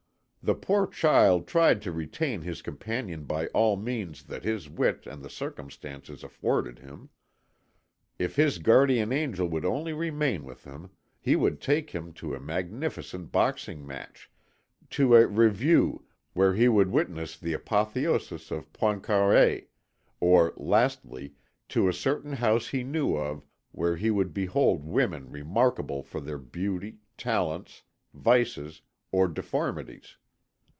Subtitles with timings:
[0.43, 5.05] The poor child tried to retain his companion by all the means that his wit
[5.05, 7.11] and the circumstances afforded him.
[8.17, 12.39] If his guardian angel would only remain with him, he would take him to a
[12.39, 14.31] magnificent boxing match,
[14.89, 19.67] to a "revue" where he would witness the apotheosis of Poincaré,
[20.19, 21.35] or, lastly,
[21.69, 26.39] to a certain house he knew of where he would behold women remarkable for their
[26.39, 27.83] beauty, talents,
[28.15, 28.81] vices,
[29.11, 30.17] or deformities.